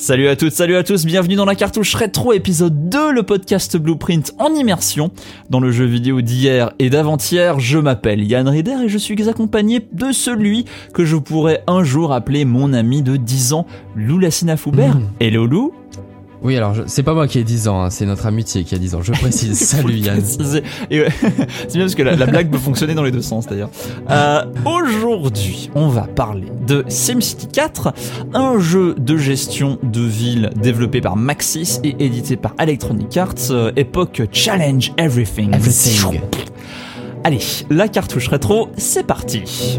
[0.00, 3.76] Salut à toutes, salut à tous, bienvenue dans la cartouche rétro épisode 2, le podcast
[3.76, 5.10] Blueprint en immersion.
[5.50, 9.86] Dans le jeu vidéo d'hier et d'avant-hier, je m'appelle Yann Rieder et je suis accompagné
[9.92, 14.56] de celui que je pourrais un jour appeler mon ami de 10 ans, Lou Lassina
[14.56, 14.96] Foubert.
[14.96, 15.08] Mmh.
[15.20, 15.74] Hello Lou
[16.42, 18.78] Oui, alors c'est pas moi qui ai 10 ans, hein, c'est notre amitié qui a
[18.78, 19.58] 10 ans, je précise.
[19.66, 20.20] Salut Yann.
[20.24, 23.68] c'est bien parce que la, la blague peut fonctionner dans les deux sens d'ailleurs.
[24.10, 27.92] Euh, Aujourd'hui, on va parler de SimCity 4,
[28.32, 33.72] un jeu de gestion de ville développé par Maxis et édité par Electronic Arts, euh,
[33.76, 35.54] époque Challenge Everything.
[35.54, 36.20] Everything.
[37.22, 39.78] Allez, la cartouche rétro, c'est parti.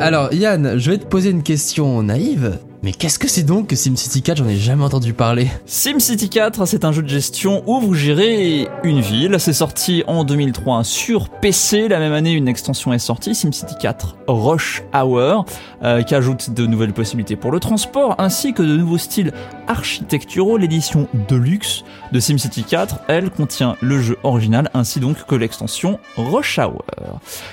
[0.00, 2.58] Alors Yann, je vais te poser une question naïve.
[2.84, 5.48] Mais qu'est-ce que c'est donc que SimCity 4 J'en ai jamais entendu parler.
[5.66, 9.34] SimCity 4, c'est un jeu de gestion où vous gérez une ville.
[9.40, 11.88] C'est sorti en 2003 sur PC.
[11.88, 15.44] La même année, une extension est sortie, SimCity 4 Rush Hour,
[15.82, 19.32] euh, qui ajoute de nouvelles possibilités pour le transport, ainsi que de nouveaux styles
[19.68, 20.56] architecturaux.
[20.56, 26.58] L'édition Deluxe de SimCity 4, elle, contient le jeu original, ainsi donc que l'extension Rush
[26.58, 26.84] Hour.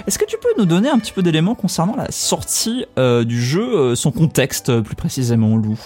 [0.07, 3.41] Est-ce que tu peux nous donner un petit peu d'éléments concernant la sortie euh, du
[3.41, 5.77] jeu, euh, son contexte euh, plus précisément, Lou?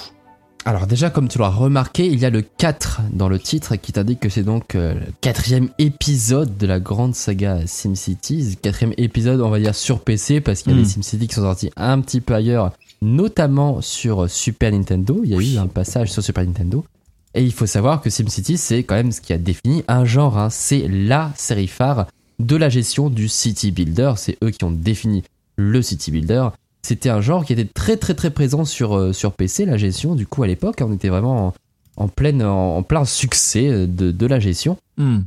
[0.66, 3.94] Alors déjà, comme tu l'auras remarqué, il y a le 4 dans le titre qui
[3.94, 8.58] t'indique que c'est donc euh, le quatrième épisode de la grande saga SimCity.
[8.62, 11.42] Quatrième épisode, on va dire, sur PC, parce qu'il y a des SimCity qui sont
[11.42, 15.22] sortis un petit peu ailleurs, notamment sur Super Nintendo.
[15.24, 16.84] Il y a eu un passage sur Super Nintendo.
[17.36, 20.38] Et il faut savoir que SimCity, c'est quand même ce qui a défini un genre.
[20.38, 20.50] hein.
[20.50, 22.08] C'est la série phare
[22.40, 24.14] de la gestion du City Builder.
[24.18, 25.24] C'est eux qui ont défini
[25.56, 26.50] le City Builder.
[26.82, 30.16] C'était un genre qui était très très très présent sur, euh, sur PC, la gestion.
[30.16, 31.54] Du coup, à l'époque, on était vraiment en,
[31.98, 34.78] en pleine, en, en plein succès euh, de, de la gestion.
[34.98, 35.20] Hmm.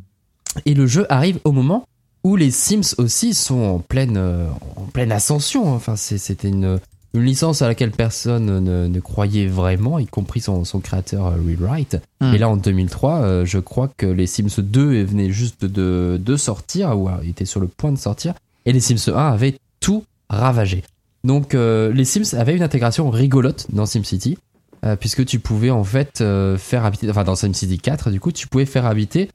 [0.67, 1.87] Et le jeu arrive au moment
[2.25, 5.73] où les Sims aussi sont en pleine, euh, en pleine ascension.
[5.73, 6.81] Enfin, c'est- c'était une,
[7.15, 11.37] une licence à laquelle personne ne, ne croyait vraiment, y compris son, son créateur euh,
[11.37, 12.01] Rewrite.
[12.21, 12.35] Hmm.
[12.35, 16.37] Et là, en 2003, euh, je crois que les Sims 2 venaient juste de, de
[16.37, 18.35] sortir, ou ils étaient sur le point de sortir,
[18.65, 20.83] et les Sims 1 avaient tout ravagé.
[21.25, 24.39] Donc, euh, les Sims avaient une intégration rigolote dans SimCity,
[24.85, 28.33] euh, puisque tu pouvais en fait euh, faire habiter, enfin dans SimCity 4, du coup,
[28.33, 29.31] tu pouvais faire habiter,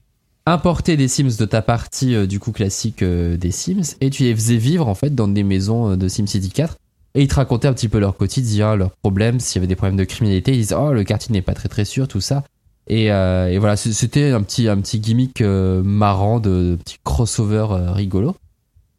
[0.45, 4.23] importer des Sims de ta partie euh, du coup classique euh, des Sims, et tu
[4.23, 6.77] les faisais vivre en fait dans des maisons euh, de SimCity 4.
[7.17, 9.75] Et ils te racontaient un petit peu leur quotidien, leurs problèmes, s'il y avait des
[9.75, 10.51] problèmes de criminalité.
[10.53, 12.43] Ils disaient, oh, le quartier n'est pas très très sûr, tout ça.
[12.85, 17.65] Et, euh, et voilà, c'était un petit, un petit gimmick euh, marrant, de, petit crossover
[17.71, 18.35] euh, rigolo.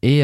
[0.01, 0.23] Et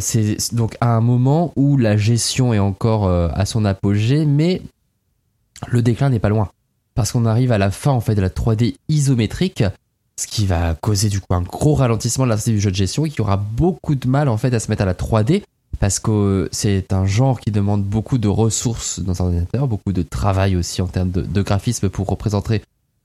[0.00, 4.60] c'est donc à un moment où la gestion est encore à son apogée, mais
[5.68, 6.50] le déclin n'est pas loin.
[6.94, 9.62] Parce qu'on arrive à la fin en fait de la 3D isométrique,
[10.18, 13.06] ce qui va causer du coup un gros ralentissement de la du jeu de gestion
[13.06, 15.42] et qui aura beaucoup de mal en fait à se mettre à la 3D
[15.84, 20.00] parce que c'est un genre qui demande beaucoup de ressources dans un ordinateur, beaucoup de
[20.00, 22.62] travail aussi en termes de, de graphisme pour représenter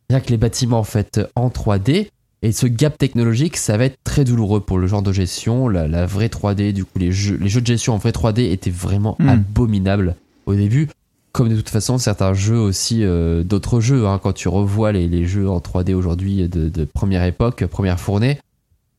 [0.09, 2.07] rien que les bâtiments en fait en 3D.
[2.41, 5.67] Et ce gap technologique, ça va être très douloureux pour le genre de gestion.
[5.67, 8.49] La, la vraie 3D, du coup, les jeux, les jeux de gestion en vraie 3D
[8.49, 9.27] étaient vraiment Hmm.
[9.27, 10.15] abominables
[10.45, 10.87] au début.
[11.33, 15.09] Comme de toute façon, certains jeux aussi, euh, d'autres jeux, hein, quand tu revois les,
[15.09, 18.39] les jeux en 3D aujourd'hui de, de première époque, première fournée,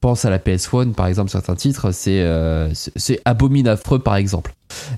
[0.00, 4.53] pense à la PS1 par exemple, certains titres, c'est euh, c'est- abominable affreux par exemple.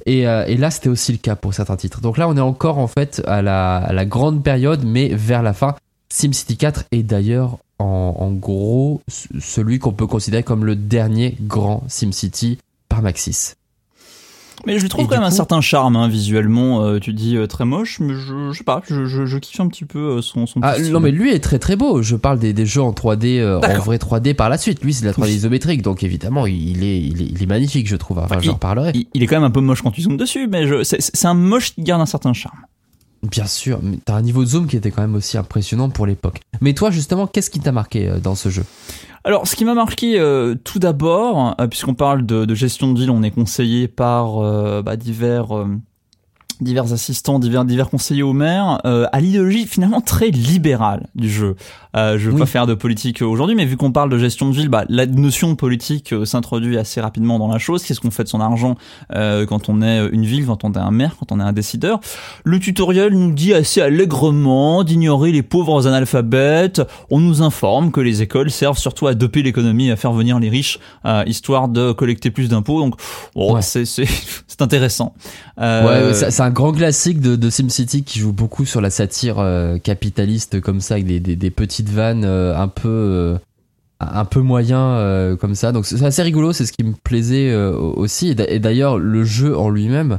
[0.07, 2.01] Et, euh, et là, c'était aussi le cas pour certains titres.
[2.01, 5.43] Donc là, on est encore en fait à la, à la grande période, mais vers
[5.43, 5.75] la fin.
[6.09, 11.83] SimCity 4 est d'ailleurs en, en gros celui qu'on peut considérer comme le dernier grand
[11.89, 12.59] SimCity
[12.89, 13.55] par Maxis.
[14.67, 16.85] Mais je lui trouve Et quand même un certain charme hein, visuellement.
[16.85, 19.59] euh, tu dis euh, très moche, mais je, je sais pas, je, je, je kiffe
[19.61, 22.03] un petit peu euh, son, son Ah, non mais lui est très très beau.
[22.03, 24.83] Je parle des, des jeux en 3D, euh, en vrai 3D par la suite.
[24.85, 25.35] Lui c'est de la 3D Oui.
[25.35, 28.19] isométrique, donc évidemment il est, il est, il est magnifique je trouve.
[28.19, 28.93] Enfin Bah, j'en reparlerai.
[28.95, 31.01] il, il est quand même un peu moche quand tu zoomes dessus, mais je- c'est
[31.01, 32.59] c'est un moche qui garde un certain charme.
[33.31, 36.07] Bien sûr, mais t'as un niveau de zoom qui était quand même aussi impressionnant pour
[36.07, 36.41] l'époque.
[36.61, 38.65] Mais toi justement, qu'est-ce qui t'a marqué euh, dans ce jeu?
[39.25, 43.11] Alors, ce qui m'a marqué euh, tout d'abord, euh, puisqu'on parle de, gestion de ville,
[43.11, 45.49] on est conseillé par euh, bah, divers
[46.63, 51.57] divers assistants, divers divers conseillers au maire, euh, à l'idéologie finalement très libérale du jeu.
[51.97, 52.41] Euh, je veux Oui.
[52.41, 55.05] pas faire de politique aujourd'hui, mais vu qu'on parle de gestion de ville, bah, la
[55.07, 57.83] notion de politique euh, s'introduit assez rapidement dans la chose.
[57.85, 58.77] Qu'est-ce qu'on fait de son argent
[59.15, 61.53] euh, quand on est une ville, quand on est un maire, quand on est un
[61.53, 62.01] décideur?
[62.45, 66.83] Le tutoriel nous dit assez allègrement d'ignorer les pauvres analphabètes.
[67.11, 70.39] On nous informe que les écoles servent surtout à doper l'économie et à faire venir
[70.39, 72.81] les riches, euh, histoire de collecter plus d'impôts.
[72.81, 72.95] Donc,
[73.35, 73.61] bon, Ouais.
[73.63, 75.15] c'est intéressant.
[75.61, 79.79] Euh, Ouais, c'est un grand classique de, SimCity qui joue beaucoup sur la satire euh,
[79.79, 83.39] capitaliste comme ça, avec des, petites vannes euh, un peu, euh,
[84.01, 85.73] un peu moyen comme ça.
[85.73, 88.35] Donc c'est assez rigolo, c'est ce qui me plaisait aussi.
[88.49, 90.19] Et d'ailleurs, le jeu en lui-même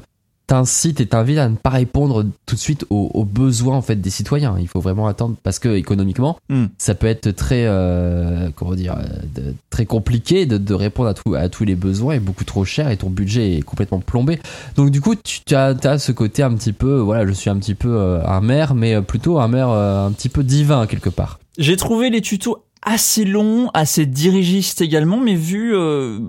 [0.54, 4.12] t'incite et t'invite à ne pas répondre tout de suite aux, besoins en fait des
[4.12, 4.56] citoyens.
[4.60, 6.66] Il faut vraiment attendre parce que économiquement, Hmm.
[6.78, 8.96] ça peut être très euh, comment dire
[9.34, 12.66] de- très compliqué de, de répondre à, tout, à tous les besoins et beaucoup trop
[12.66, 14.40] cher et ton budget est complètement plombé.
[14.76, 17.50] Donc du coup, tu tu as, as ce côté un petit peu voilà, je suis
[17.50, 20.86] un petit peu euh, un maire mais plutôt un maire euh, un petit peu divin
[20.86, 21.40] quelque part.
[21.58, 26.20] J'ai trouvé les tutos assez longs, assez dirigistes également, mais vu euh,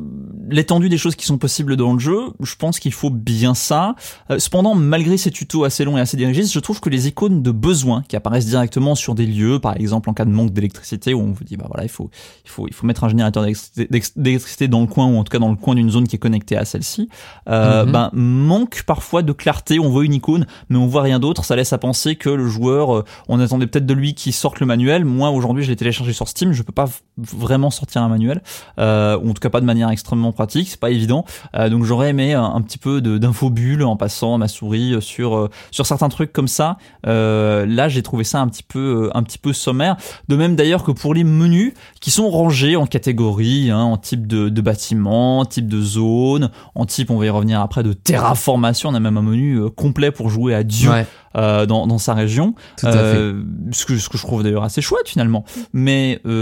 [0.49, 3.95] l'étendue des choses qui sont possibles dans le jeu, je pense qu'il faut bien ça.
[4.31, 7.43] Euh, cependant, malgré ces tutos assez longs et assez dirigistes, je trouve que les icônes
[7.43, 11.13] de besoin qui apparaissent directement sur des lieux, par exemple en cas de manque d'électricité,
[11.15, 12.09] où on vous dit bah voilà il faut
[12.45, 15.25] il faut il faut mettre un générateur d'électricité- d'électri- d'électricité dans le coin ou en
[15.25, 17.09] tout cas dans le coin d'une zone qui est connectée à celle-ci,
[17.49, 17.93] euh, Mhm.
[17.93, 19.81] ben manque parfois de clarté.
[19.81, 21.45] On voit une icône, mais on voit rien d'autre.
[21.45, 24.61] Ça laisse à penser que le joueur, euh, on attendait peut-être de lui qu'il sorte
[24.61, 25.05] le manuel.
[25.05, 26.87] Moi aujourd'hui, je l'ai téléchargé sur Steam, je peux pas
[27.17, 28.43] vraiment sortir un manuel,
[28.79, 30.69] euh, ou en tout cas pas de manière extrêmement pratique.
[30.69, 31.25] C'est pas évident.
[31.55, 35.49] Euh, donc j'aurais aimé un, un petit peu d'infobulles en passant ma souris euh, sur
[35.71, 36.77] sur certains trucs comme ça.
[37.05, 39.97] Là, j'ai trouvé ça un petit peu un petit peu sommaire.
[40.29, 44.27] De même d'ailleurs que pour les menus qui sont rangés en catégories, hein, en type
[44.27, 48.91] de, de bâtiment, type de zone, en type, on va y revenir après, de terraformation.
[48.91, 51.07] On a même un menu complet pour jouer à Dieu Ouais,
[51.37, 52.55] euh, dans, dans sa région.
[52.79, 53.33] tout à fait.
[53.73, 56.34] Ce, que, ce que je trouve d'ailleurs assez chouette finalement, mais euh,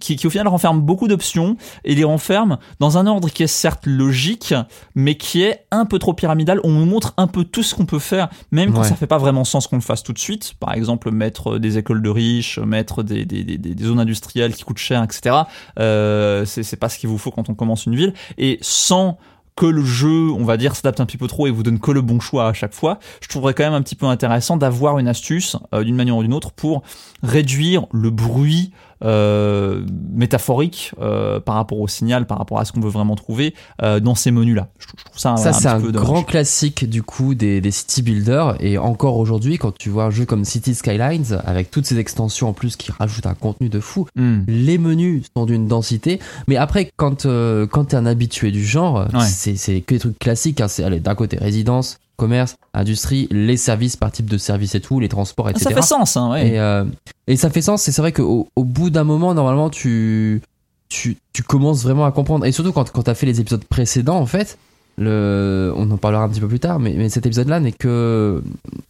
[0.00, 3.46] qui, qui au final renferme beaucoup d'options et les renferme dans un ordre qui est
[3.46, 4.54] certes logique,
[4.94, 6.60] mais qui est un peu trop pyramidal.
[6.64, 8.88] On nous montre un peu tout ce qu'on peut faire, même quand Ouais.
[8.88, 10.54] ça fait pas vraiment sens qu'on le fasse tout de suite.
[10.60, 14.54] Par exemple, mettre des écoles de riches, mettre des, des, des, des- des zones industrielles
[14.54, 15.36] qui coûtent cher, etc.
[15.78, 18.14] Euh, c'est c'est pas ce qu'il vous faut quand on commence une ville.
[18.36, 19.18] Et sans
[19.56, 21.90] que le jeu, on va dire, s'adapte un petit peu trop et vous donne que
[21.90, 25.00] le bon choix à chaque fois, je trouverais quand même un petit peu intéressant d'avoir
[25.00, 26.82] une astuce, euh, d'une manière ou d'une autre, pour
[27.24, 28.70] réduire le bruit
[29.04, 33.54] euh, métaphorique euh, par rapport au signal, par rapport à ce qu'on veut vraiment trouver
[33.82, 34.68] euh, dans ces menus-là.
[34.78, 38.56] Je, trouve- je trouve ça, c'est un grand classique du coup des, des city builders.
[38.60, 42.48] Et encore aujourd'hui, quand tu vois un jeu comme City Skylines, avec toutes ces extensions
[42.48, 44.40] en plus qui rajoutent un contenu de fou, Hmm.
[44.48, 46.18] les menus sont d'une densité.
[46.48, 49.20] Mais après, quand, euh, quand t'es un habitué du genre, Ouais.
[49.26, 50.60] c'est que des trucs classiques.
[50.60, 50.68] Hein.
[50.68, 55.08] C'est d'un côté résidence, commerce, industrie, les services par type de service et tout, les
[55.08, 55.64] transports, Ah, etc.
[55.64, 56.48] ça fait sens, hein, ouais.
[56.48, 56.84] Et, euh,
[57.26, 60.42] et ça fait sens, et c'est vrai qu'au au bout d'un moment, normalement, tu,
[60.90, 62.44] tu, tu commences vraiment à comprendre.
[62.44, 64.58] Et surtout quand, quand tu as fait les épisodes précédents, en fait,
[64.98, 68.42] le, on en parlera un petit peu plus tard, mais, mais cet épisode-là n'est que,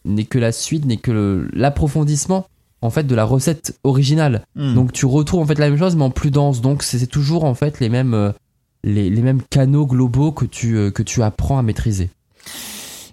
[0.04, 2.46] n'est que la suite, n'est que l'approfondissement
[2.80, 4.46] en fait de la recette originale.
[4.54, 4.74] Hmm.
[4.74, 6.60] Donc tu retrouves en fait la même chose mais en plus dense.
[6.60, 8.30] Donc c'est c'est toujours en fait les mêmes, euh,
[8.84, 12.08] les, les mêmes canaux globaux que tu, euh, que tu apprends à maîtriser.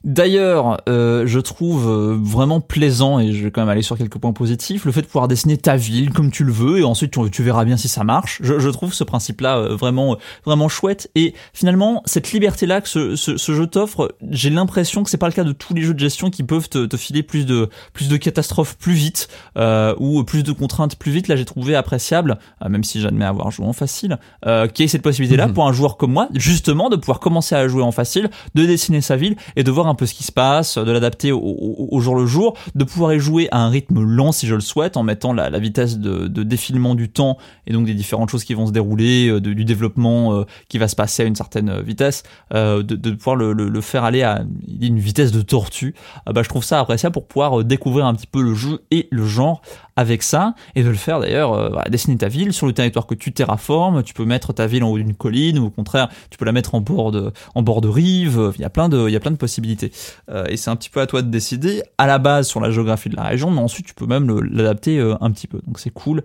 [0.05, 4.19] D'ailleurs, euh, je trouve euh, vraiment plaisant, et je vais quand même aller sur quelques
[4.19, 7.09] points positifs, le fait de pouvoir dessiner ta ville comme tu le veux, et ensuite
[7.11, 8.39] tu, tu verras bien si ça marche.
[8.43, 10.15] Je, je trouve ce principe-là euh, vraiment,
[10.45, 11.09] vraiment chouette.
[11.15, 15.25] Et finalement, cette liberté-là que ce, ce, ce jeu t'offre, j'ai l'impression que c'est pas
[15.25, 17.69] le cas de tous les jeux de gestion qui peuvent te, te filer plus de,
[17.93, 21.27] plus de catastrophes plus vite, euh, ou plus de contraintes plus vite.
[21.29, 24.85] Là, j'ai trouvé appréciable, euh, même si j'admets avoir joué en facile, euh, qu'il y
[24.85, 25.53] ait cette possibilité-là Mhm.
[25.53, 29.01] pour un joueur comme moi, justement, de pouvoir commencer à jouer en facile, de dessiner
[29.01, 32.15] sa ville et de voir un peu ce qui se passe, de l'adapter au, jour
[32.15, 35.03] le jour, de pouvoir y jouer à un rythme lent si je le souhaite, en
[35.03, 37.37] mettant la, vitesse de, défilement du temps
[37.67, 40.87] et donc des différentes choses qui vont se dérouler, euh, du développement euh, qui va
[40.87, 44.43] se passer à une certaine euh, vitesse, de, pouvoir le, faire aller à
[44.81, 45.95] une vitesse de tortue.
[46.25, 49.07] Ah bah, je trouve ça appréciable pour pouvoir découvrir un petit peu le jeu et
[49.11, 49.61] le genre
[49.95, 53.15] avec ça et de le faire d'ailleurs euh, dessiner ta ville sur le territoire que
[53.15, 54.03] tu terraformes.
[54.03, 56.51] Tu peux mettre ta ville en haut d'une colline ou au contraire tu peux la
[56.51, 58.51] mettre en bord de en bord de rive.
[58.55, 59.91] Il y a plein de il y a plein de possibilités.
[60.29, 62.71] Euh, et c'est un petit peu à toi de décider à la base sur la
[62.71, 65.61] géographie de la région mais ensuite tu peux même l'adapter euh, un petit peu.
[65.65, 66.23] Donc c'est cool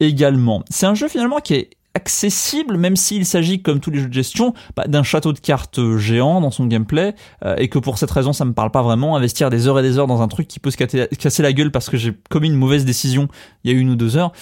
[0.00, 0.62] également.
[0.68, 4.12] C'est un jeu finalement qui est accessible même s'il s'agit comme tous les jeux de
[4.12, 7.98] gestion bah, d'un château de cartes euh, géant dans son gameplay euh, et que pour
[7.98, 10.28] cette raison ça me parle pas vraiment investir des heures et des heures dans un
[10.28, 13.28] truc qui peut se casser, la gueule parce que j'ai commis une mauvaise décision
[13.64, 14.32] il y a une ou deux heures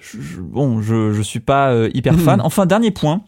[0.00, 2.40] je- je- bon je, je suis pas euh, hyper fan.
[2.40, 3.22] Enfin dernier point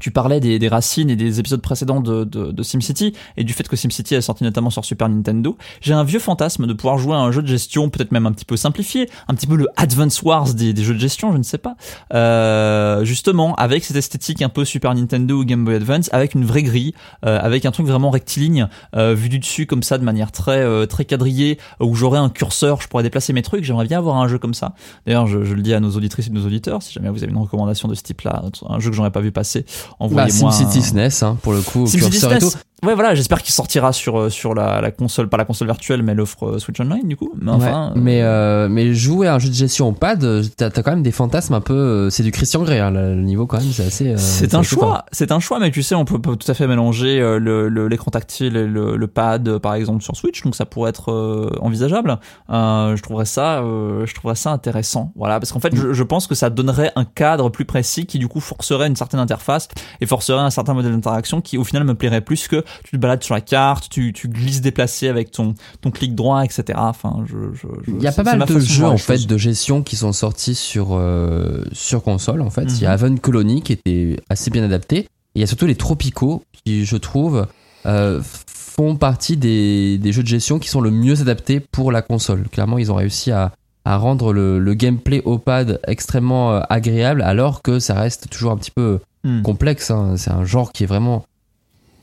[0.00, 3.52] tu parlais des, des racines et des épisodes précédents de, de, de SimCity et du
[3.52, 5.56] fait que SimCity est sorti notamment sur Super Nintendo.
[5.80, 8.32] J'ai un vieux fantasme de pouvoir jouer à un jeu de gestion peut-être même un
[8.32, 11.38] petit peu simplifié, un petit peu le Advance Wars des, des jeux de gestion, je
[11.38, 11.76] ne sais pas.
[12.14, 16.44] Euh, justement, avec cette esthétique un peu Super Nintendo ou Game Boy Advance, avec une
[16.44, 16.94] vraie grille,
[17.24, 20.60] euh, avec un truc vraiment rectiligne, euh, vu du dessus comme ça de manière très
[20.60, 23.64] euh, très quadrillée, où j'aurais un curseur, je pourrais déplacer mes trucs.
[23.64, 24.74] J'aimerais bien avoir un jeu comme ça.
[25.06, 27.32] D'ailleurs, je, je le dis à nos auditrices et nos auditeurs, si jamais vous avez
[27.32, 30.52] une recommandation de ce type-là, un jeu que j'aurais pas vu passer, Bah, envoyez-moi.
[30.52, 32.52] SimCity un- SNES, hein, pour le coup, SimCity curseur et tout.
[32.84, 36.02] Ouais, voilà, j'espère qu'il sortira sur, euh, sur la, la console, pas la console virtuelle,
[36.02, 37.32] mais l'offre euh, Switch Online, du coup.
[37.40, 37.92] Mais enfin.
[37.94, 40.70] Ouais, mais, euh, mais jouer à un jeu de gestion au pad, euh, t'as as
[40.82, 41.74] quand même des fantasmes un peu.
[41.74, 44.08] euh, C'est du Christian Grey, hein, le niveau quand même, c'est assez.
[44.08, 46.54] euh, C'est un choix, c'est un choix, mais tu sais, on peut, peut tout à
[46.54, 50.16] fait mélanger euh, le- le- l'écran tactile et le, le pad, euh, par exemple, sur
[50.16, 52.18] Switch, donc ça pourrait être euh, envisageable.
[52.50, 56.02] Euh, je trouverais ça, euh, je trouverais ça intéressant, voilà, parce qu'en fait, je, je
[56.02, 59.68] pense que ça donnerait un cadre plus précis qui du coup forcerait une certaine interface
[60.00, 62.96] et forcerait un certain modèle d'interaction qui au final me plairait plus que tu te
[62.96, 66.64] balades sur la carte, tu, tu glisses déplacé avec ton ton clic droit, etc.
[66.76, 69.38] Enfin, je, je, je- Il y a pas mal ma de jeux en fait de
[69.38, 72.64] gestion qui sont sortis sur euh, sur console en fait.
[72.64, 72.94] Il y a Mhm.
[72.94, 74.98] Haven Colony qui était assez bien adapté.
[74.98, 77.46] Et il y a surtout les Tropico qui je trouve
[77.86, 82.02] euh, font partie des, des jeux de gestion qui sont le mieux adaptés pour la
[82.02, 82.44] console.
[82.50, 83.52] Clairement ils ont réussi à,
[83.84, 88.52] à rendre le, le gameplay au pad extrêmement euh, agréable alors que ça reste toujours
[88.52, 89.42] un petit peu Hmm.
[89.42, 89.92] complexe.
[89.92, 90.14] hein.
[90.16, 91.24] C'est un genre qui est vraiment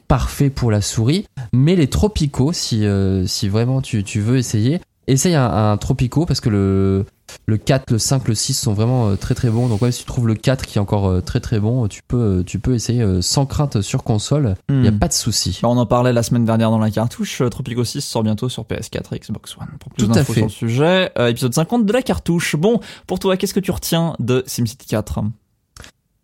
[0.10, 1.25] parfait pour la souris.
[1.54, 6.25] Mais les Tropico, si, euh, si vraiment tu, tu veux essayer, essaye un, un Tropico
[6.25, 7.06] parce que le,
[7.46, 9.68] le 4, le 5, le 6 sont vraiment euh, très très bons.
[9.68, 12.01] Donc ouais, si tu trouves le 4 qui est encore euh, très très bon, tu
[12.08, 14.56] peux, tu peux essayer sans crainte sur console.
[14.70, 15.00] Il n'y a Hmm.
[15.00, 15.60] pas de souci.
[15.62, 17.42] Bah, on en parlait la semaine dernière dans la cartouche.
[17.50, 19.68] Tropico 6 sort bientôt sur PS4 et Xbox One.
[19.80, 20.39] Pour plus Tout à d'infos fait.
[20.39, 22.56] sur le sujet, euh, épisode 50 de la cartouche.
[22.56, 25.20] Bon, pour toi, qu'est-ce que tu retiens de SimCity 4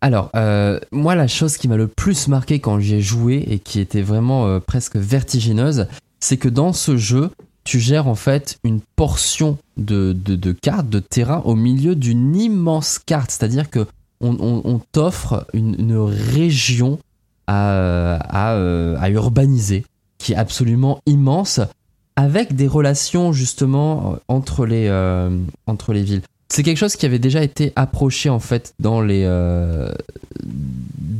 [0.06, 3.58] Alors, euh, moi, la chose qui m'a le plus marqué quand j'y ai joué et
[3.58, 5.88] qui était vraiment euh, presque vertigineuse,
[6.20, 7.32] c'est que dans ce jeu,
[7.64, 12.36] tu gères en fait une portion de, de, de cartes, de terrain au milieu d'une
[12.36, 13.32] immense carte.
[13.32, 13.84] C'est-à-dire que
[14.20, 17.00] on, t'offre une, région
[17.50, 19.84] euh, à urbaniser
[20.18, 21.58] qui est absolument immense
[22.14, 24.88] avec des relations justement entre les
[26.04, 26.22] villes.
[26.48, 29.92] C'est quelque chose qui avait déjà été approché en fait dans les euh,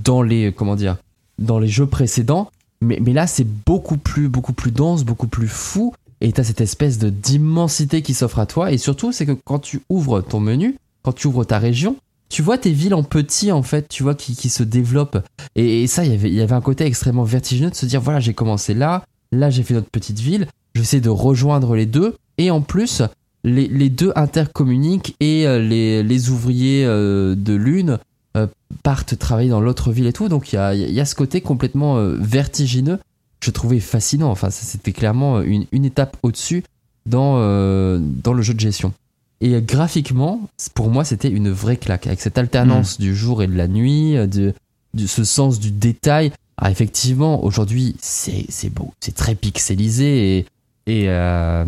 [0.05, 0.97] dans les comment dire
[1.39, 2.51] dans les jeux précédents.
[2.81, 5.95] Mais, mais là c'est beaucoup plus beaucoup plus dense beaucoup plus fou.
[6.21, 8.73] Et t'as cette espèce de d'immensité qui s'offre à toi.
[8.73, 11.97] Et surtout c'est que quand tu ouvres ton menu quand tu ouvres ta région
[12.29, 15.19] tu vois tes villes en petit en fait tu vois qui, qui se développent.
[15.57, 17.87] Et, et ça il y avait il y avait un côté extrêmement vertigineux de se
[17.87, 19.05] dire voilà j'ai commencé là.
[19.33, 20.47] Là j'ai fait notre petite ville.
[20.75, 22.15] Je vais essayer de rejoindre les deux.
[22.39, 23.03] Et en plus
[23.47, 27.99] les, les deux intercommuniquent et euh, les, les ouvriers euh, de l'une
[28.37, 28.47] euh,
[28.83, 30.29] partent travailler dans l'autre ville et tout.
[30.29, 32.99] Donc il y a, y a ce côté complètement vertigineux
[33.41, 34.31] que je trouvais fascinant.
[34.31, 36.65] Enfin, c'était clairement une, une étape au-dessus
[37.07, 38.93] dans, euh, dans le jeu de gestion.
[39.41, 40.41] Et graphiquement,
[40.75, 42.07] pour moi, c'était une vraie claque.
[42.07, 44.55] Avec cette alternance du jour et de la nuit, de,
[44.95, 46.33] de ce sens du détail.
[46.57, 50.47] Alors effectivement, aujourd'hui, c'est c'est beau, c'est très pixelisé et,
[50.87, 51.67] et, euh,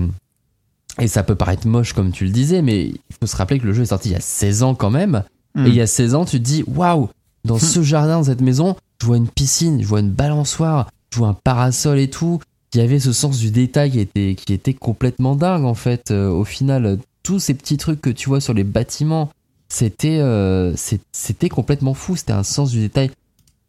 [1.01, 3.67] et ça peut paraître moche comme tu le disais, mais il faut se rappeler que
[3.67, 5.23] le jeu est sorti il y a 16 ans quand même.
[5.55, 5.67] Hmm.
[5.67, 7.09] Et il y a 16 ans, tu te dis, waouh,
[7.45, 11.19] dans ce jardin, dans cette maison, je vois une piscine, je vois une balançoire, je
[11.19, 12.41] vois un parasol et tout.
[12.75, 16.11] Il y avait ce sens du détail qui était, qui était complètement dingue en fait.
[16.11, 19.31] Euh, au final, tous ces petits trucs que tu vois sur les bâtiments,
[19.69, 20.75] c'était euh,
[21.13, 22.17] c'était complètement fou.
[22.17, 23.11] C'était un sens du détail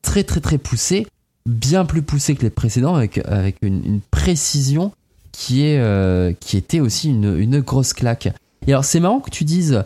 [0.01, 1.07] très très très poussé,
[1.45, 4.91] bien plus poussé que les précédents, avec, avec une, une précision
[5.31, 8.29] qui, est, euh, qui était aussi une, une grosse claque.
[8.67, 9.83] Et alors c'est marrant que tu dises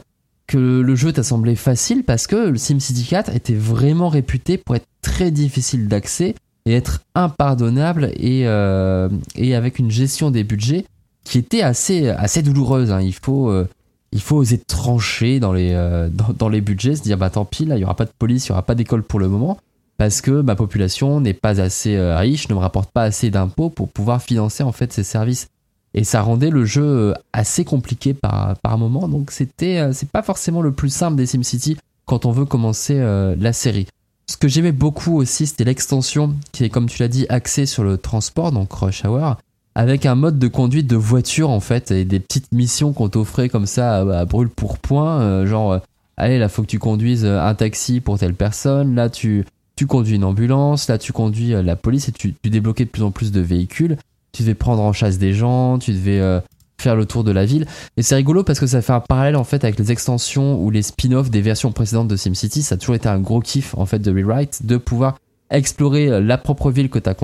[0.48, 4.76] que le jeu t'a semblé facile parce que le SimCity 4 était vraiment réputé pour
[4.76, 6.36] être très difficile d'accès
[6.66, 10.86] et être impardonnable et, euh, et avec une gestion des budgets
[11.24, 12.92] qui était assez, assez douloureuse.
[12.92, 13.02] hein.
[13.02, 13.68] Il, faut, euh,
[14.12, 15.74] il faut oser trancher dans les,
[16.12, 18.12] dans, dans les budgets, se dire bah tant pis, là il n'y aura pas de
[18.18, 19.58] police, il n'y aura pas d'école pour le moment
[19.98, 23.70] parce que ma population n'est pas assez euh, riche, ne me rapporte pas assez d'impôts
[23.70, 25.48] pour pouvoir financer en fait ces services.
[25.94, 29.08] Et ça rendait le jeu euh, assez compliqué par, par moment.
[29.08, 33.00] Donc c'était euh, c'est pas forcément le plus simple des SimCity quand on veut commencer
[33.00, 33.88] la série.
[34.30, 37.86] Ce que j'aimais beaucoup aussi, c'était l'extension qui est, comme tu l'as dit, axée sur
[37.86, 39.38] le transport, donc Rush Hour,
[39.74, 43.48] avec un mode de conduite de voiture en fait, et des petites missions qu'on t'offrait
[43.48, 45.80] comme ça à, brûle pour point, genre,
[46.18, 50.15] allez, là faut que tu conduises un taxi pour telle personne, là tu, tu conduis
[50.15, 53.12] une ambulance, là tu conduis euh, la police et tu, tu débloquais de plus en
[53.12, 53.98] plus de véhicules,
[54.32, 56.39] tu devais prendre en chasse des gens, tu devais euh,
[56.80, 57.65] faire le tour de la ville.
[57.98, 60.70] Et c'est rigolo parce que ça fait un parallèle en fait avec les extensions ou
[60.70, 62.62] les spin-offs des versions précédentes de SimCity.
[62.62, 65.18] Ça a toujours été un gros kiff en fait de Rewrite de pouvoir
[65.50, 67.15] explorer euh, la propre ville que tu as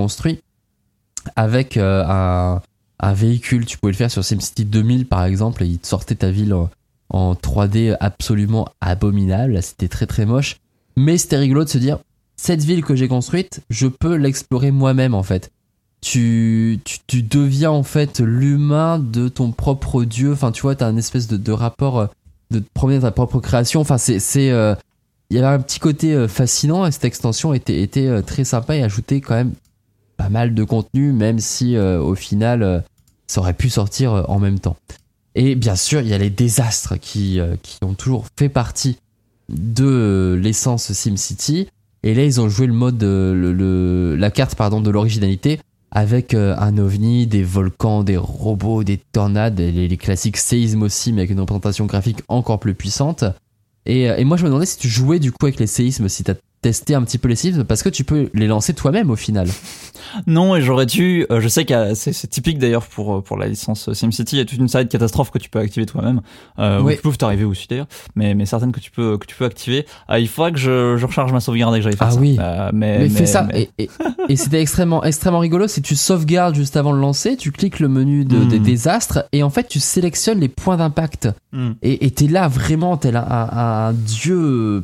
[1.36, 2.62] avec un,
[3.00, 3.65] un véhicule.
[3.65, 6.53] Tu pouvais le faire sur SimCity 2000 par exemple et il te sortait ta ville
[6.53, 6.70] en,
[7.10, 9.62] en 3D absolument abominable.
[9.62, 10.58] C'était très très moche.
[10.96, 12.00] Mais c'était rigolo de se dire
[12.39, 15.51] cette ville que j'ai construite, je peux l'explorer moi-même en fait
[16.01, 20.31] tu, tu, tu deviens en fait l'humain de ton propre dieu.
[20.31, 22.08] Enfin, tu vois, t'as un espèce de, de rapport euh,
[22.51, 23.81] de te promener dans ta propre création.
[23.81, 24.75] Enfin, c'est, c'est, euh,
[25.29, 28.43] il y avait un petit côté euh, fascinant et cette extension était, était euh, très
[28.43, 29.53] sympa et ajoutait quand même
[30.17, 32.84] pas mal de contenu, même si au final,
[33.25, 34.75] ça aurait pu sortir en même temps.
[35.34, 38.98] Et bien sûr, il y a les désastres qui, qui ont toujours fait partie
[39.48, 41.69] de l'essence SimCity.
[42.03, 45.60] Et là, ils ont joué le mode, le, la carte pardon, de l'originalité
[45.91, 51.12] avec euh, un ovni, des volcans, des robots, des tornades, les, les, classiques séismes aussi,
[51.12, 53.24] mais avec une représentation graphique encore plus puissante.
[53.86, 56.08] Et, euh, et moi, je me demandais si tu jouais du coup avec les séismes,
[56.08, 59.10] si tu testé un petit peu les séismes, parce que tu peux les lancer toi-même
[59.10, 59.48] au final.
[60.28, 61.25] Non, et j'aurais dû.
[61.32, 64.36] Euh, je sais que c'est typique d'ailleurs pour euh, pour la licence SimCity.
[64.36, 66.22] Il y a toute une série de catastrophes que tu peux activer toi-même,
[66.58, 66.94] euh, oui.
[66.94, 69.46] ou qui peuvent t'arriver aussi d'ailleurs, mais mais certaines que tu peux que tu peux
[69.46, 69.86] activer.
[70.10, 72.20] Euh, il faudra que je, je recharge ma sauvegarde et que j'aille faire ah ça.
[72.20, 72.38] oui.
[72.74, 73.48] mais, mais, fais ça.
[73.54, 75.68] Et, et, c'était extrêmement extrêmement rigolo.
[75.68, 78.63] Si tu sauvegardes juste avant de lancer, tu cliques le menu de, des hmm.
[78.63, 81.30] désastres et en fait tu sélectionnes les points d'impact.
[81.51, 81.72] Mm.
[81.82, 84.84] Et t'es là vraiment tel un, un, un, dieu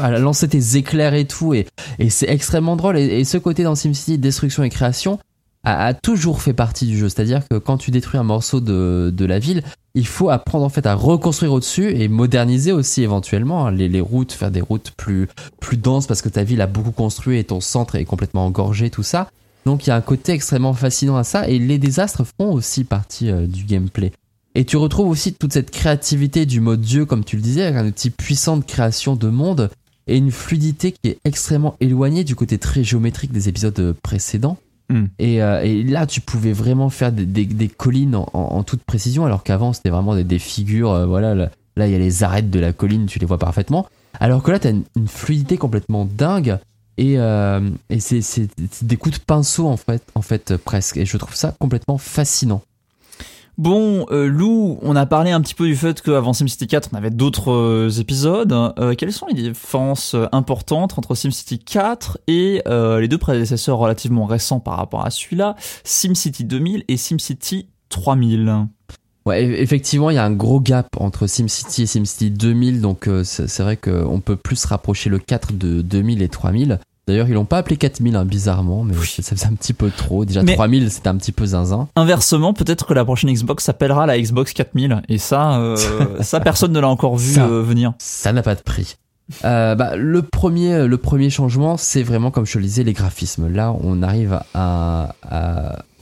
[0.00, 1.66] à lancer tes éclairs et tout et,
[1.98, 2.98] et c'est extrêmement drôle.
[2.98, 5.18] Et, ce côté dans SimCity destruction et création
[5.64, 7.08] a, toujours fait partie du jeu.
[7.08, 9.62] C'est-à-dire que quand tu détruis un morceau de, de, la ville,
[9.94, 14.00] il faut apprendre en fait à reconstruire au-dessus et moderniser aussi éventuellement hein, les, les,
[14.00, 15.28] routes, faire des routes plus,
[15.60, 18.90] plus denses parce que ta ville a beaucoup construit et ton centre est complètement engorgé,
[18.90, 19.28] tout ça.
[19.66, 22.84] Donc il y a un côté extrêmement fascinant à ça et les désastres font aussi
[22.84, 24.12] partie euh, du gameplay.
[24.54, 27.76] Et tu retrouves aussi toute cette créativité du mode Dieu, comme tu le disais, avec
[27.76, 29.70] un outil puissant de création de monde
[30.10, 34.58] et une fluidité qui est extrêmement éloignée du côté très géométrique des épisodes précédents.
[34.90, 35.04] Hmm.
[35.22, 39.90] Euh, et, là, tu pouvais vraiment faire des, collines en, toute précision, alors qu'avant, c'était
[39.90, 40.90] vraiment des, figures.
[40.90, 41.48] Euh, voilà, là,
[41.86, 43.86] il y a les arêtes de la colline, tu les vois parfaitement.
[44.18, 46.58] Alors que là, tu as une, fluidité complètement dingue.
[46.98, 48.48] Et, euh, et c'est
[48.82, 50.96] des coups de pinceau, en fait, en fait, presque.
[50.96, 52.62] Et je trouve ça complètement fascinant.
[53.60, 56.96] Bon, euh, Lou, on a parlé un petit peu du fait qu'avant SimCity 4, on
[56.96, 58.50] avait d'autres euh, épisodes.
[58.78, 64.60] Euh, quelles sont les différences importantes entre SimCity 4 et les deux prédécesseurs relativement récents
[64.60, 68.66] par rapport à celui-là, SimCity 2000 et SimCity 3000
[69.26, 73.62] Ouais, effectivement, il y a un gros gap entre SimCity et SimCity 2000, donc c'est
[73.62, 76.80] vrai qu'on peut plus rapprocher le 4 de 2000 et 3000.
[77.10, 80.24] D'ailleurs, ils l'ont pas appelé 4000, hein, bizarrement, mais ça faisait un petit peu trop.
[80.24, 81.88] Déjà, 3000, c'était un petit peu zinzin.
[81.96, 85.02] Inversement, peut-être que la prochaine Xbox s'appellera la Xbox 4000.
[85.08, 85.76] Et ça, euh,
[86.20, 87.94] ça, personne ne l'a encore vu euh, venir.
[87.98, 88.94] Ça n'a pas de prix.
[89.44, 93.52] Euh, bah, le premier, le premier changement, c'est vraiment, comme je le disais, les graphismes.
[93.52, 95.12] Là, on arrive à,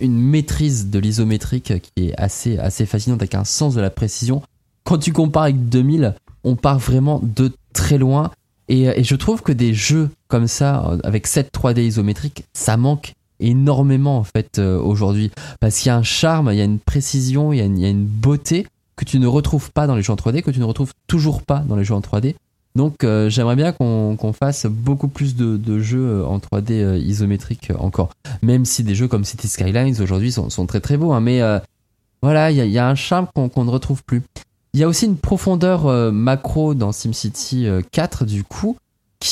[0.00, 4.42] une maîtrise de l'isométrique qui est assez, assez fascinante, avec un sens de la précision.
[4.84, 8.30] Quand tu compares avec 2000, on part vraiment de très loin.
[8.68, 13.14] Et, je trouve que des jeux comme ça, euh, avec cette 3D isométrique, ça manque
[13.40, 15.30] énormément en fait euh, aujourd'hui.
[15.60, 18.04] Parce qu'il y a un charme, il y a une précision, il y a une,
[18.04, 20.92] beauté que tu ne retrouves pas dans les jeux en 3D, que tu ne retrouves
[21.06, 22.34] toujours pas dans les jeux en 3D.
[22.74, 28.10] Donc j'aimerais bien qu'on fasse beaucoup plus de, jeux en 3D isométrique encore.
[28.42, 31.12] Même si des jeux comme City Skylines aujourd'hui sont, très très beaux.
[31.12, 31.40] Hein, mais
[32.22, 34.22] voilà, il y, a un charme qu'on ne retrouve plus.
[34.74, 38.76] Il y a aussi une profondeur euh, macro dans SimCity 4 euh, du coup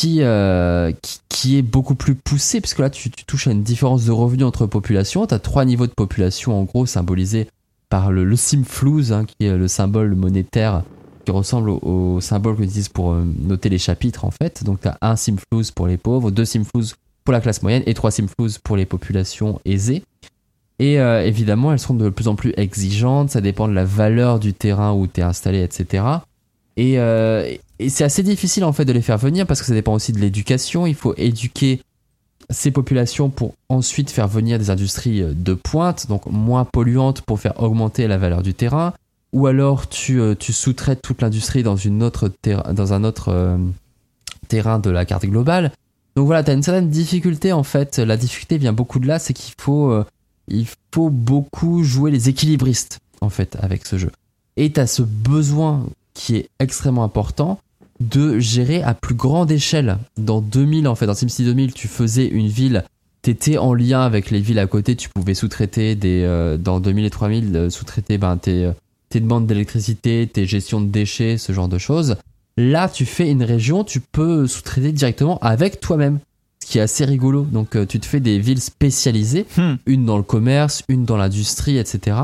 [0.04, 4.12] euh, qui, qui, est beaucoup plus poussée puisque là tu, touches à une différence de
[4.12, 5.26] revenus entre populations.
[5.26, 7.48] Tu as trois niveaux de population en gros symbolisés
[7.88, 8.36] par le, le
[9.12, 10.82] hein, qui est le symbole monétaire
[11.24, 14.64] qui ressemble au, symbole qu'on utilise pour noter les chapitres en fait.
[14.64, 16.94] Donc tu as un Simflouz pour les pauvres, deux Simflouz
[17.24, 20.02] pour la classe moyenne et trois Simflouz pour les populations aisées.
[20.78, 24.38] Et euh, évidemment, elles seront de plus en plus exigeantes, ça dépend de la valeur
[24.38, 26.04] du terrain où tu es installé, etc.
[26.76, 29.74] Et, euh, et c'est assez difficile en fait de les faire venir parce que ça
[29.74, 30.86] dépend aussi de l'éducation.
[30.86, 31.80] Il faut éduquer
[32.50, 37.40] ces populations pour ensuite faire venir des industries euh, de pointe, donc moins polluantes pour
[37.40, 38.94] faire augmenter la valeur du terrain.
[39.32, 43.58] Ou alors tu, tu sous-traites toute l'industrie dans, dans un autre
[44.48, 45.72] terrain de la carte globale.
[46.14, 47.98] Donc voilà, tu as une certaine difficulté en fait.
[47.98, 50.04] La difficulté vient beaucoup de là, c'est qu'il faut
[50.94, 54.10] faut beaucoup jouer les équilibristes en fait avec ce jeu.
[54.56, 57.58] Et tu as ce besoin qui est extrêmement important
[58.00, 59.98] de gérer à plus grande échelle.
[60.16, 62.84] Dans 2000 en fait, dans SimCity 2000, tu faisais une ville,
[63.22, 67.04] t'étais en lien avec les villes à côté, tu pouvais sous-traiter des euh, dans 2000
[67.04, 68.72] et 3000 euh, sous-traiter ben tes euh,
[69.08, 72.16] tes demandes d'électricité, tes gestions de déchets, ce genre de choses.
[72.56, 76.18] Là, tu fais une région, tu peux sous-traiter directement avec toi-même
[76.66, 77.42] qui est assez rigolo.
[77.42, 79.74] Donc euh, tu te fais des villes spécialisées, hmm.
[79.86, 82.16] une dans le commerce, une dans l'industrie, etc.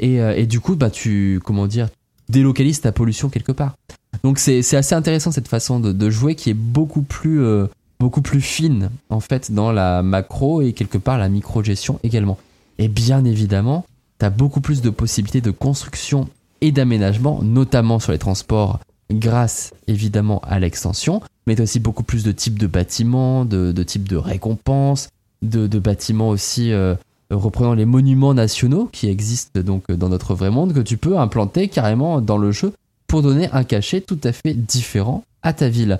[0.00, 1.88] Et, euh, et, du coup, bah tu comment dire,
[2.28, 3.76] délocalises ta pollution quelque part.
[4.22, 7.66] Donc c'est assez intéressant cette façon de, de, jouer qui est beaucoup plus euh,
[7.98, 12.38] beaucoup plus fine en fait dans la macro et quelque part la micro gestion également.
[12.78, 13.86] Et bien évidemment,
[14.18, 16.28] tu as beaucoup plus de possibilités de construction
[16.60, 22.02] et d'aménagement, notamment sur les transports grâce évidemment à l'extension, mais tu as aussi beaucoup
[22.02, 25.08] plus de types de bâtiments, de, types de récompenses.
[25.42, 26.94] de, de bâtiments aussi euh,
[27.30, 31.68] reprenant les monuments nationaux qui existent donc dans notre vrai monde que tu peux implanter
[31.68, 32.72] carrément dans le jeu
[33.06, 35.98] pour donner un cachet tout à fait différent à ta ville.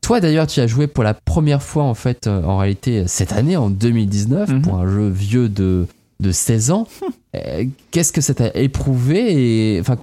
[0.00, 3.32] Toi d'ailleurs, tu as joué pour la première fois en fait, euh, en réalité cette
[3.32, 4.62] année, en 2019, Mhm.
[4.62, 5.86] pour un jeu vieux de,
[6.20, 6.86] de 16 ans.
[7.36, 9.96] Euh, Qu'est-ce que ça t'a éprouvé et enfin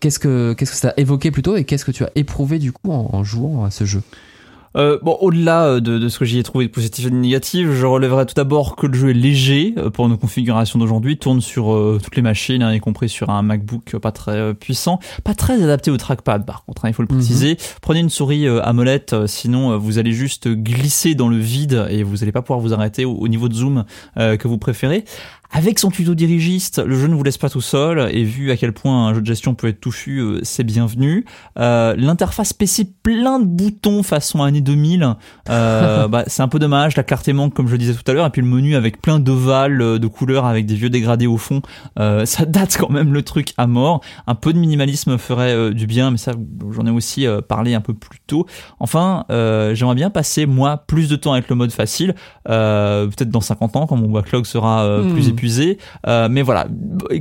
[0.00, 2.72] qu'est-ce que qu'est-ce que ça t'a évoqué plutôt et qu'est-ce que tu as éprouvé du
[2.72, 4.02] coup en, en jouant à ce jeu?
[4.76, 7.14] Euh, bon, au-delà euh, de, de ce que j'y ai trouvé de positif et de
[7.14, 11.16] négatif, je relèverai tout d'abord que le jeu est léger euh, pour nos configurations d'aujourd'hui,
[11.16, 14.52] tourne sur euh, toutes les machines, hein, y compris sur un MacBook pas très euh,
[14.52, 17.18] puissant, pas très adapté au trackpad par contre, hein, il faut le Mhm.
[17.18, 17.56] préciser.
[17.82, 21.86] Prenez une souris euh, AMOLED, euh, sinon euh, vous allez juste glisser dans le vide
[21.90, 23.84] et vous n'allez pas pouvoir vous arrêter au, au niveau de zoom
[24.18, 25.04] euh, que vous préférez.
[25.56, 28.56] Avec son tuto dirigiste, le jeu ne vous laisse pas tout seul et vu à
[28.56, 31.24] quel point un jeu de gestion peut être touffu, euh, c'est bienvenu.
[31.60, 35.14] Euh, L'interface PC plein de boutons façon année 2000,
[35.50, 36.96] euh, bah, c'est un peu dommage.
[36.96, 39.00] La clarté manque comme je le disais tout à l'heure et puis le menu avec
[39.00, 41.62] plein d'ovales euh, de couleurs avec des vieux dégradés au fond,
[42.00, 44.00] euh, ça date quand même le truc à mort.
[44.26, 46.32] Un peu de minimalisme ferait euh, du bien, mais ça
[46.72, 48.46] j'en ai aussi parlé un peu plus tôt.
[48.80, 52.16] Enfin, euh, j'aimerais bien passer moi plus de temps avec le mode facile,
[52.48, 55.12] euh, peut-être dans 50 ans quand mon backlog sera euh, Hmm.
[55.12, 55.28] plus
[56.06, 56.66] Euh, mais voilà,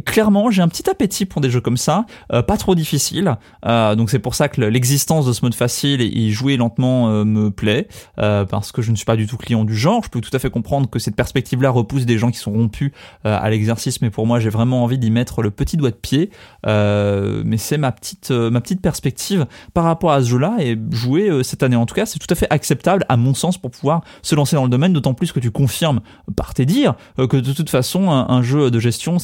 [0.06, 3.36] clairement j'ai un petit appétit pour des jeux comme ça, euh, pas trop difficiles.
[3.66, 7.10] Euh, donc c'est pour ça que le- l'existence de ce mode facile et jouer lentement
[7.26, 10.02] me plaît, parce que je ne suis pas du tout client du genre.
[10.04, 12.92] Je peux tout à fait comprendre que cette perspective-là repousse des gens qui sont rompus
[13.24, 16.30] à l'exercice, mais pour moi j'ai vraiment envie d'y mettre le petit doigt de pied.
[16.66, 21.64] Mais c'est ma petite ma petite perspective par rapport à ce jeu-là et jouer cette
[21.64, 24.36] année en tout cas, c'est tout à fait acceptable à mon sens pour pouvoir se
[24.36, 24.94] lancer dans le domaine.
[24.94, 26.02] D'autant plus que tu confirmes
[26.36, 29.17] par tes dires que de toute façon un, un jeu de gestion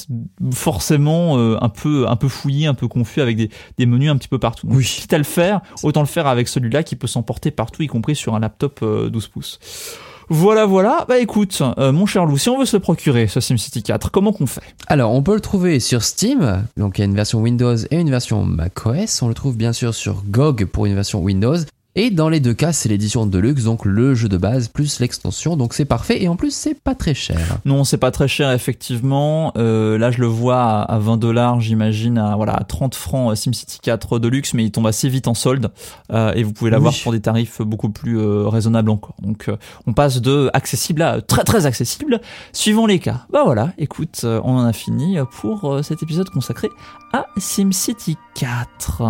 [0.53, 4.17] forcément euh, un peu un peu fouillé, un peu confus avec des, des menus un
[4.17, 4.67] petit peu partout.
[4.67, 4.83] Donc, Oui.
[4.85, 8.15] quitte à le faire, autant le faire avec celui-là qui peut s'emporter partout, y compris
[8.15, 9.59] sur un laptop euh, 12 pouces.
[10.31, 11.05] Voilà, voilà.
[11.09, 14.11] Bah écoute, euh, mon cher Lou, si on veut se le procurer, ce SimCity 4,
[14.11, 14.61] comment qu'on fait?
[14.85, 17.95] Alors, on peut le trouver sur Steam, donc il y a une version Windows et
[17.99, 19.23] une version macOS.
[19.23, 21.55] On le trouve bien sûr sur GOG pour une version Windows.
[21.95, 25.57] Et dans les deux cas, c'est l'édition Deluxe, donc le jeu de base plus l'extension,
[25.57, 26.21] donc c'est parfait.
[26.21, 27.57] Et en plus, c'est pas très cher.
[27.65, 29.51] Non, c'est pas très cher effectivement.
[29.57, 33.31] Euh, là, je le vois à, à 20 dollars, j'imagine, à voilà à 30 francs
[33.31, 35.71] euh, SimCity 4 Deluxe, mais il tombe assez vite en solde
[36.11, 36.99] euh, et vous pouvez l'avoir Oui.
[37.01, 39.15] pour des tarifs beaucoup plus euh, raisonnables encore.
[39.21, 42.21] Donc, euh, on passe de accessible à très très accessible,
[42.53, 43.25] suivant les cas.
[43.33, 46.69] Bah voilà, écoute, on en a fini pour cet épisode consacré
[47.13, 49.01] à SimCity 4.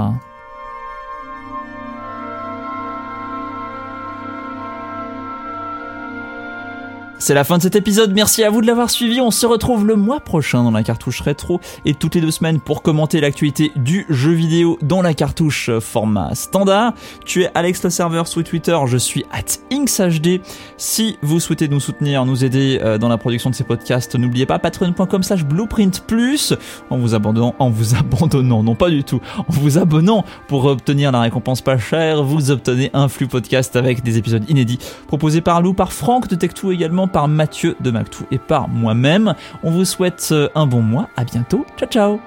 [7.22, 9.86] C'est la fin de cet épisode, merci à vous de l'avoir suivi, on se retrouve
[9.86, 13.74] le mois prochain dans la cartouche rétro et toutes les deux semaines pour commenter l'actualité
[13.76, 16.94] du jeu vidéo dans la cartouche format standard.
[17.26, 20.40] Tu es Alex le serveur sur Twitter, je suis at InxHD.
[20.78, 24.46] Si vous souhaitez nous soutenir, nous aider euh, dans la production de ces podcasts, n'oubliez
[24.46, 26.54] pas patreon.com slash blueprint plus
[26.90, 31.12] en vous abandonnant, en vous abandonnant, non pas du tout, en vous abonnant pour obtenir
[31.12, 35.62] la récompense pas chère, vous obtenez un flux podcast avec des épisodes inédits proposés par
[35.62, 39.36] Lou, par Franck de Tech2 également, par Mathieu de Mac2 et par moi-même.
[39.64, 42.20] On vous souhaite euh, un bon mois, à bientôt, ciao ciao.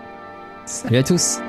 [0.65, 1.41] Salut à tous